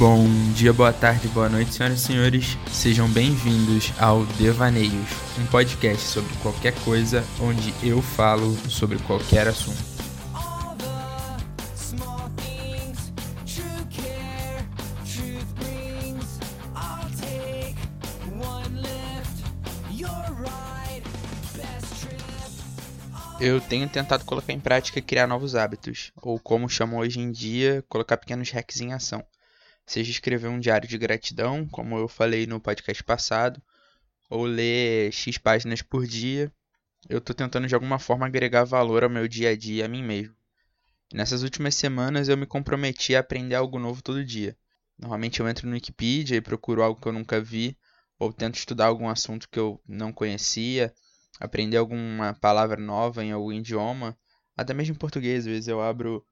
[0.00, 2.58] Bom dia, boa tarde, boa noite, senhoras e senhores.
[2.72, 9.76] Sejam bem-vindos ao Devaneios, um podcast sobre qualquer coisa onde eu falo sobre qualquer assunto.
[23.38, 27.84] Eu tenho tentado colocar em prática criar novos hábitos, ou como chamam hoje em dia,
[27.86, 29.22] colocar pequenos hacks em ação.
[29.90, 33.60] Seja escrever um diário de gratidão, como eu falei no podcast passado,
[34.28, 36.52] ou ler X páginas por dia.
[37.08, 40.04] Eu estou tentando de alguma forma agregar valor ao meu dia a dia a mim
[40.04, 40.32] mesmo.
[41.12, 44.56] Nessas últimas semanas eu me comprometi a aprender algo novo todo dia.
[44.96, 47.76] Normalmente eu entro no Wikipedia e procuro algo que eu nunca vi,
[48.16, 50.94] ou tento estudar algum assunto que eu não conhecia
[51.40, 54.16] aprender alguma palavra nova em algum idioma,
[54.56, 56.24] até mesmo em português, às vezes eu abro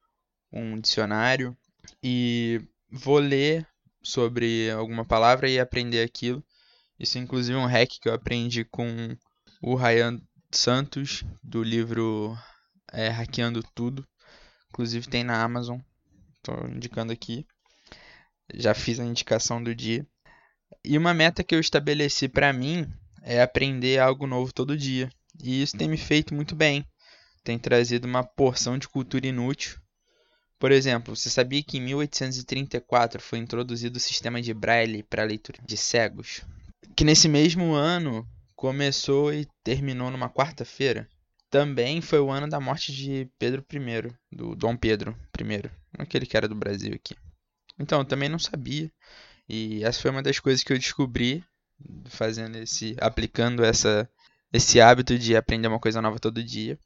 [0.53, 1.57] um dicionário
[2.01, 3.67] e vou ler
[4.03, 6.45] sobre alguma palavra e aprender aquilo.
[6.99, 9.17] Isso é inclusive um hack que eu aprendi com
[9.63, 12.37] o Ryan Santos, do livro
[12.93, 14.07] é, Hackeando Tudo.
[14.71, 15.79] Inclusive tem na Amazon.
[16.37, 17.47] Estou indicando aqui.
[18.55, 20.07] Já fiz a indicação do dia.
[20.85, 22.87] E uma meta que eu estabeleci para mim
[23.23, 25.11] é aprender algo novo todo dia.
[25.43, 26.85] E isso tem me feito muito bem.
[27.45, 29.79] Tem trazido uma porção de cultura inútil.
[30.59, 35.59] Por exemplo, você sabia que em 1834 foi introduzido o sistema de Braille para leitura
[35.65, 36.43] de cegos?
[36.97, 41.09] Que nesse mesmo ano começou e terminou numa quarta-feira.
[41.49, 46.37] Também foi o ano da morte de Pedro I, do Dom Pedro I, aquele que
[46.37, 47.15] era do Brasil aqui.
[47.79, 48.91] Então, eu também não sabia.
[49.49, 51.43] E essa foi uma das coisas que eu descobri
[52.07, 54.09] fazendo esse aplicando essa
[54.53, 56.79] esse hábito de aprender uma coisa nova todo dia.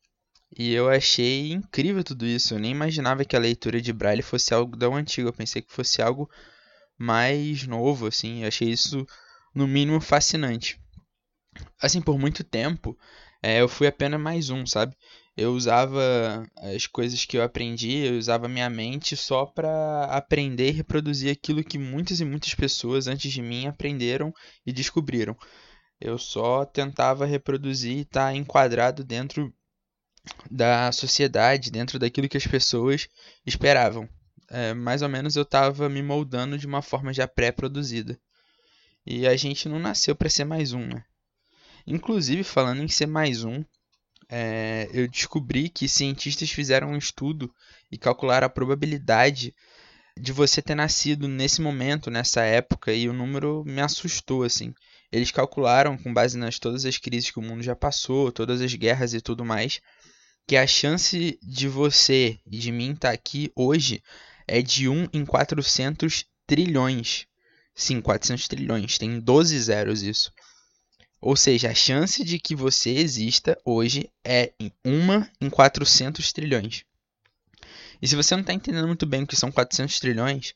[0.57, 2.55] E eu achei incrível tudo isso.
[2.55, 5.29] Eu nem imaginava que a leitura de Braille fosse algo tão antigo.
[5.29, 6.31] Eu pensei que fosse algo
[6.99, 8.43] mais novo, assim.
[8.43, 9.07] Eu achei isso,
[9.55, 10.79] no mínimo, fascinante.
[11.81, 12.97] Assim, por muito tempo,
[13.43, 14.97] é, eu fui apenas mais um, sabe?
[15.37, 20.73] Eu usava as coisas que eu aprendi, eu usava minha mente só para aprender e
[20.73, 24.33] reproduzir aquilo que muitas e muitas pessoas antes de mim aprenderam
[24.67, 25.37] e descobriram.
[25.99, 29.53] Eu só tentava reproduzir e estar tá enquadrado dentro
[30.51, 33.09] da sociedade, dentro daquilo que as pessoas
[33.47, 34.09] esperavam.
[34.51, 38.19] É, mais ou menos eu estava me moldando de uma forma já pré-produzida.
[39.05, 41.05] E a gente não nasceu para ser mais um, né?
[41.87, 43.65] Inclusive, falando em ser mais um,
[44.29, 47.53] é, eu descobri que cientistas fizeram um estudo
[47.91, 49.55] e calcularam a probabilidade
[50.17, 54.75] de você ter nascido nesse momento, nessa época, e o número me assustou, assim.
[55.11, 58.75] Eles calcularam, com base nas todas as crises que o mundo já passou, todas as
[58.75, 59.81] guerras e tudo mais,
[60.47, 64.03] que a chance de você e de mim estar tá aqui hoje
[64.47, 67.27] é de 1 em 400 trilhões.
[67.75, 70.33] Sim, 400 trilhões, tem 12 zeros isso.
[71.21, 76.85] Ou seja, a chance de que você exista hoje é em 1 em 400 trilhões.
[78.01, 80.55] E se você não está entendendo muito bem o que são 400 trilhões,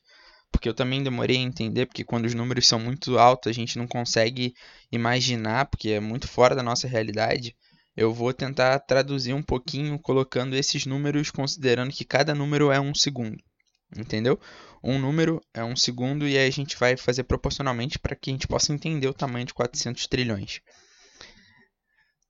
[0.51, 3.77] porque eu também demorei a entender, porque quando os números são muito altos a gente
[3.77, 4.53] não consegue
[4.91, 7.55] imaginar, porque é muito fora da nossa realidade,
[7.97, 12.93] eu vou tentar traduzir um pouquinho colocando esses números considerando que cada número é um
[12.93, 13.43] segundo.
[13.97, 14.39] Entendeu?
[14.83, 18.33] Um número é um segundo e aí a gente vai fazer proporcionalmente para que a
[18.33, 20.61] gente possa entender o tamanho de 400 trilhões.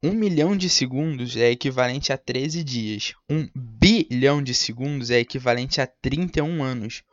[0.02, 3.14] Um milhão de segundos é equivalente a 13 dias.
[3.30, 7.04] Um bilhão de segundos é equivalente a 31 anos.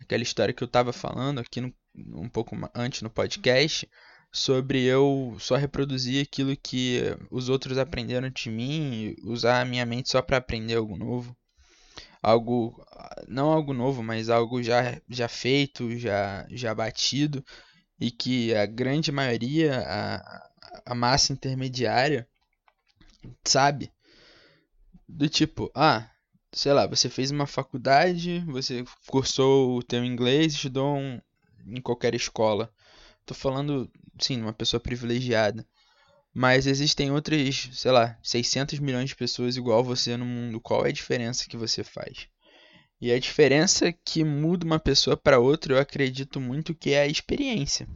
[0.00, 3.88] Aquela história que eu estava falando aqui no, um pouco antes no podcast
[4.32, 10.10] sobre eu só reproduzir aquilo que os outros aprenderam de mim, usar a minha mente
[10.10, 11.36] só para aprender algo novo.
[12.22, 12.84] Algo
[13.28, 17.44] não algo novo, mas algo já já feito, já já batido
[18.00, 20.50] e que a grande maioria, a,
[20.86, 22.28] a massa intermediária
[23.44, 23.92] sabe
[25.08, 26.08] do tipo, ah,
[26.52, 31.20] sei lá, você fez uma faculdade, você cursou o teu inglês, estudou um,
[31.66, 32.72] em qualquer escola.
[33.24, 35.66] Tô falando, sim, uma pessoa privilegiada.
[36.34, 40.60] Mas existem outras, sei lá, 600 milhões de pessoas igual você no mundo.
[40.60, 42.26] Qual é a diferença que você faz?
[43.00, 47.06] E a diferença que muda uma pessoa para outra, eu acredito muito que é a
[47.06, 47.86] experiência.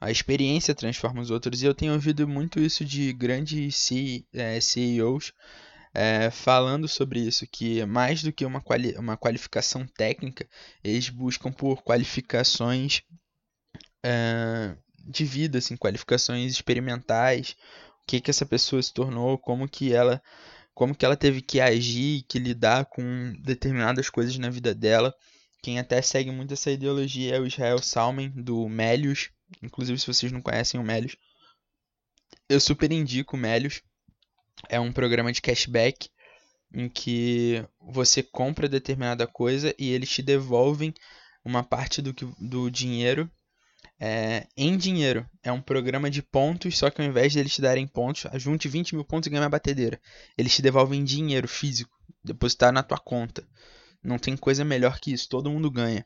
[0.00, 1.62] A experiência transforma os outros.
[1.62, 3.76] E eu tenho ouvido muito isso de grandes
[4.60, 5.32] CEOs
[5.92, 10.48] é, falando sobre isso, que mais do que uma, quali uma qualificação técnica,
[10.84, 13.02] eles buscam por qualificações
[14.04, 14.69] é,
[15.10, 17.56] de vida, assim, qualificações experimentais,
[18.02, 20.22] o que que essa pessoa se tornou, como que ela
[20.74, 25.14] como que ela teve que agir, que lidar com determinadas coisas na vida dela.
[25.62, 29.30] Quem até segue muito essa ideologia é o Israel Salmen, do Melius.
[29.62, 31.16] Inclusive, se vocês não conhecem o Melius,
[32.48, 33.82] eu super indico o Melius
[34.68, 36.08] é um programa de cashback
[36.72, 40.94] em que você compra determinada coisa e eles te devolvem
[41.44, 43.30] uma parte do, que, do dinheiro
[44.00, 45.28] é, em dinheiro.
[45.42, 48.68] É um programa de pontos, só que ao invés de eles te darem pontos, junte
[48.68, 50.00] 20 mil pontos e ganhe uma batedeira.
[50.36, 51.94] Eles te devolvem dinheiro físico,
[52.24, 53.46] depositar na tua conta.
[54.02, 56.04] Não tem coisa melhor que isso, todo mundo ganha.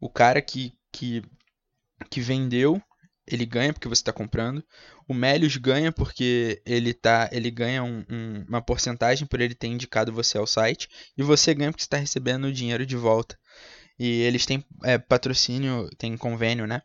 [0.00, 1.22] O cara que, que,
[2.10, 2.82] que vendeu
[3.26, 4.62] ele ganha porque você está comprando.
[5.08, 9.68] O Melius ganha porque ele tá, ele ganha um, um, uma porcentagem por ele ter
[9.68, 10.88] indicado você ao site.
[11.16, 13.38] E você ganha porque está recebendo o dinheiro de volta.
[13.98, 16.82] E eles têm é, patrocínio, tem convênio, né?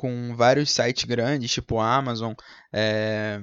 [0.00, 2.32] Com vários sites grandes, tipo Amazon,
[2.72, 3.42] é,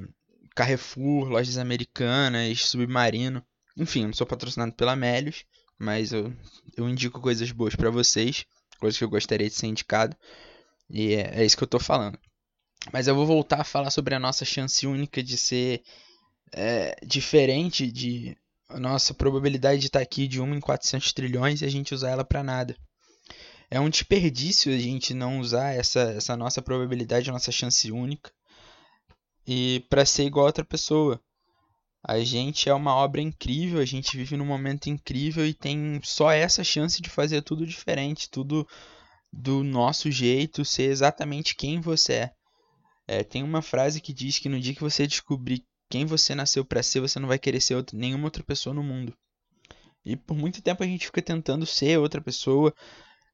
[0.56, 3.46] Carrefour, Lojas Americanas, Submarino.
[3.78, 5.46] Enfim, não sou patrocinado pela Melius,
[5.78, 6.34] mas eu,
[6.76, 8.44] eu indico coisas boas para vocês,
[8.80, 10.18] coisas que eu gostaria de ser indicado.
[10.90, 12.18] E é, é isso que eu tô falando.
[12.92, 15.84] Mas eu vou voltar a falar sobre a nossa chance única de ser
[16.52, 18.36] é, diferente de
[18.80, 22.26] nossa probabilidade de estar aqui de 1 em 400 trilhões e a gente usar ela
[22.26, 22.76] para nada.
[23.70, 28.32] É um desperdício a gente não usar essa, essa nossa probabilidade, nossa chance única,
[29.46, 31.20] e para ser igual a outra pessoa.
[32.04, 36.32] A gente é uma obra incrível, a gente vive num momento incrível e tem só
[36.32, 38.66] essa chance de fazer tudo diferente, tudo
[39.32, 42.34] do nosso jeito, ser exatamente quem você é.
[43.08, 46.66] É, tem uma frase que diz que no dia que você descobrir quem você nasceu
[46.66, 49.14] para ser, você não vai querer ser outra, nenhuma outra pessoa no mundo.
[50.06, 52.74] E por muito tempo a gente fica tentando ser outra pessoa.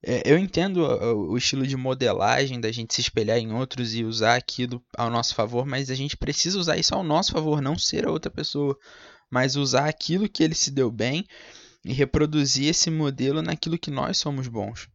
[0.05, 4.03] É, eu entendo o, o estilo de modelagem da gente se espelhar em outros e
[4.03, 7.77] usar aquilo ao nosso favor, mas a gente precisa usar isso ao nosso favor, não
[7.77, 8.77] ser a outra pessoa,
[9.31, 11.25] mas usar aquilo que ele se deu bem
[11.85, 14.89] e reproduzir esse modelo naquilo que nós somos bons.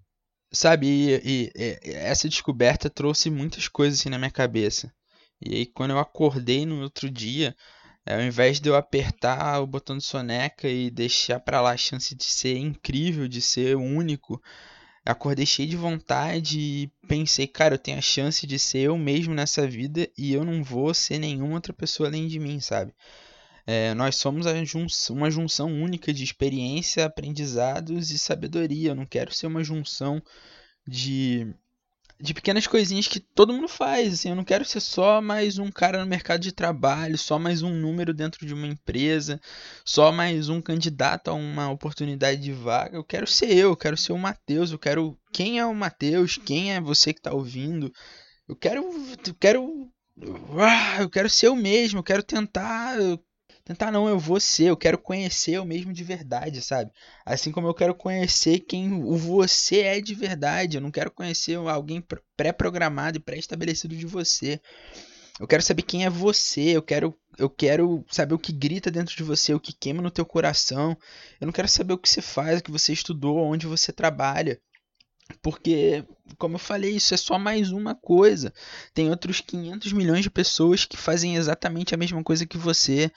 [0.53, 4.93] Sabe, e, e, e, essa descoberta trouxe muitas coisas assim na minha cabeça.
[5.41, 7.57] E aí quando eu acordei no outro dia,
[8.07, 12.15] ao invés de eu apertar o botão de soneca e deixar para lá a chance
[12.15, 14.43] de ser incrível, de ser único,
[15.09, 19.35] acordei cheio de vontade e pensei, cara, eu tenho a chance de ser eu mesmo
[19.35, 22.93] nessa vida e eu não vou ser nenhuma outra pessoa além de mim, sabe?
[23.67, 24.47] É, nós somos
[25.09, 28.91] uma junção única de experiência, aprendizados e sabedoria.
[28.91, 30.23] Eu não quero ser uma junção
[30.87, 31.55] de,
[32.21, 34.15] de pequenas coisinhas que todo mundo faz.
[34.15, 37.63] Assim, eu não quero ser só mais um cara no mercado de trabalho, só mais
[37.63, 39.41] um número dentro de uma empresa,
[39.85, 42.97] só mais um candidato a uma oportunidade de vaga.
[42.97, 45.17] Eu quero ser eu, eu quero ser o Matheus, eu quero.
[45.33, 46.37] Quem é o Matheus?
[46.39, 47.93] Quem é você que está ouvindo?
[48.49, 48.83] Eu quero.
[49.27, 49.89] Eu quero.
[50.59, 52.97] Ah, eu quero ser eu mesmo, eu quero tentar
[53.69, 56.91] Tentar não, eu vou ser, eu quero conhecer eu mesmo de verdade, sabe?
[57.23, 60.79] Assim como eu quero conhecer quem o você é de verdade.
[60.79, 62.03] Eu não quero conhecer alguém
[62.35, 64.59] pré-programado e pré-estabelecido de você.
[65.39, 69.15] Eu quero saber quem é você, eu quero eu quero saber o que grita dentro
[69.15, 70.97] de você, o que queima no teu coração.
[71.39, 74.59] Eu não quero saber o que você faz, o que você estudou, onde você trabalha.
[75.43, 76.05] Porque,
[76.39, 78.51] como eu falei, isso é só mais uma coisa.
[78.95, 83.13] Tem outros 500 milhões de pessoas que fazem exatamente a mesma coisa que você.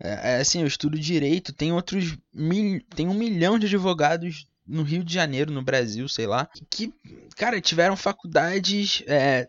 [0.00, 4.82] É, é, assim, eu estudo direito, tem outros mil, tem um milhão de advogados no
[4.82, 6.92] Rio de Janeiro, no Brasil, sei lá, que,
[7.36, 9.48] cara, tiveram faculdades, é,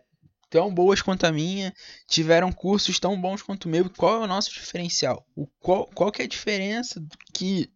[0.50, 1.72] tão boas quanto a minha,
[2.08, 3.88] tiveram cursos tão bons quanto o meu.
[3.90, 5.26] Qual é o nosso diferencial?
[5.34, 7.70] O, qual, qual que é a diferença que,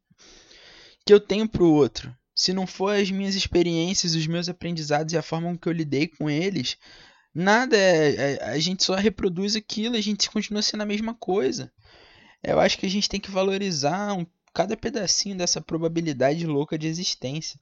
[1.05, 2.15] que eu tenho para o outro?
[2.35, 6.07] Se não for as minhas experiências, os meus aprendizados e a forma que eu lidei
[6.07, 6.77] com eles,
[7.35, 11.71] nada é, é, a gente só reproduz aquilo, a gente continua sendo a mesma coisa.
[12.43, 16.87] Eu acho que a gente tem que valorizar um, cada pedacinho dessa probabilidade louca de
[16.87, 17.59] existência.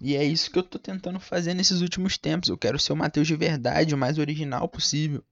[0.00, 2.48] E é isso que eu tô tentando fazer nesses últimos tempos.
[2.48, 5.24] Eu quero ser o Matheus de verdade, o mais original possível.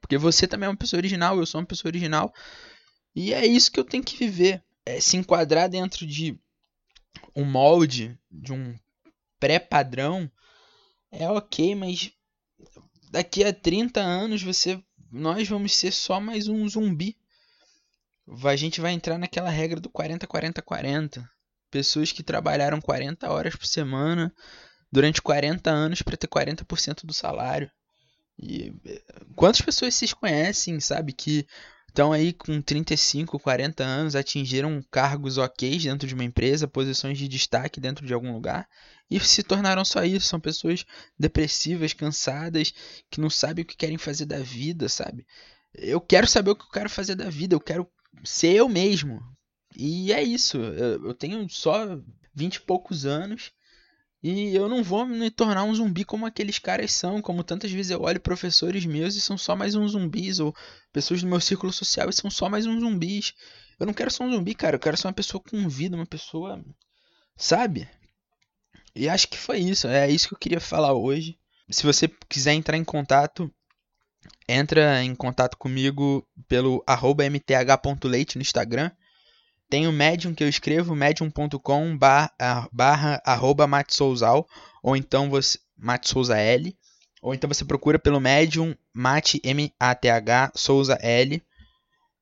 [0.00, 2.32] Porque você também é uma pessoa original, eu sou uma pessoa original.
[3.14, 4.62] E é isso que eu tenho que viver.
[4.86, 6.38] É se enquadrar dentro de
[7.34, 8.74] um molde, de um
[9.38, 10.30] pré-padrão.
[11.10, 12.12] É ok, mas
[13.10, 17.16] daqui a 30 anos você nós vamos ser só mais um zumbi.
[18.44, 21.30] A gente vai entrar naquela regra do 40 40 40
[21.70, 24.32] pessoas que trabalharam 40 horas por semana
[24.90, 27.70] durante 40 anos para ter 40% do salário.
[28.38, 29.02] E eh,
[29.36, 31.46] quantas pessoas vocês conhecem, sabe, que
[31.88, 37.28] estão aí com 35, 40 anos, atingiram cargos ok dentro de uma empresa, posições de
[37.28, 38.68] destaque dentro de algum lugar
[39.10, 40.26] e se tornaram só isso.
[40.26, 40.84] São pessoas
[41.18, 42.72] depressivas, cansadas,
[43.10, 45.26] que não sabem o que querem fazer da vida, sabe?
[45.74, 47.88] Eu quero saber o que eu quero fazer da vida, eu quero
[48.24, 49.20] ser eu mesmo.
[49.76, 50.58] E é isso.
[50.58, 51.98] Eu, tenho só
[52.34, 53.52] vinte e poucos anos.
[54.22, 57.22] E eu não vou me tornar um zumbi como aqueles caras são.
[57.22, 60.40] Como tantas vezes eu olho professores meus e são só mais uns zumbis.
[60.40, 60.54] Ou
[60.92, 63.34] pessoas do meu círculo social e são só mais uns zumbis.
[63.78, 64.76] Eu não quero ser um zumbi, cara.
[64.76, 66.62] Eu quero ser uma pessoa com vida, uma pessoa.
[67.36, 67.88] Sabe?
[68.94, 69.86] E acho que foi isso.
[69.86, 71.38] É isso que eu queria falar hoje.
[71.70, 73.50] Se você quiser entrar em contato,
[74.48, 78.90] entra em contato comigo pelo mth.leite no Instagram.
[79.68, 84.48] Tem o Medium que eu escrevo, medium.com barra, arroba matsouzal,
[84.82, 86.76] ou então você, Matsouza L,
[87.22, 91.40] ou então você procura pelo Medium Mat, M-A-T-H, Souza L,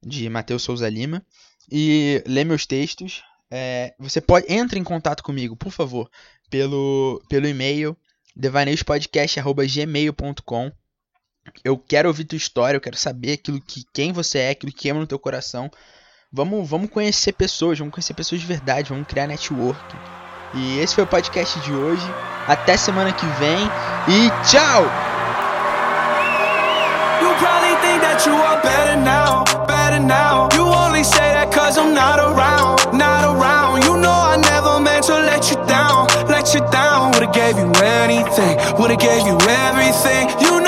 [0.02, 1.24] de Matheus Souza Lima,
[1.70, 3.22] e lê meus textos.
[3.50, 6.10] É, você pode, entre em contato comigo, por favor,
[6.50, 7.96] pelo, pelo e-mail
[8.36, 10.70] devaneispodcast.gmail.com
[11.64, 14.82] Eu quero ouvir tua história, eu quero saber aquilo que quem você é, aquilo que
[14.82, 15.70] queima no teu coração.
[16.32, 19.96] Vamos, vamos conhecer pessoas, vamos conhecer pessoas de verdade, vamos criar network.
[20.54, 22.06] E esse foi o podcast de hoje.
[22.46, 23.70] Até semana que vem
[24.08, 24.82] e tchau!
[27.20, 30.48] You probably think that you are better now, better now.
[30.54, 33.84] You only say that cause I'm not around, not around.
[33.84, 37.12] You know I never meant to let you down, let you down.
[37.12, 40.28] Would've gave you anything, would've gave you everything.
[40.40, 40.67] You know